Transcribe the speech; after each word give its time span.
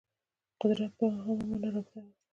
قدرت 0.61 0.91
په 0.97 1.05
عامه 1.13 1.33
معنا 1.49 1.69
رابطه 1.75 1.99
وه 2.03 2.11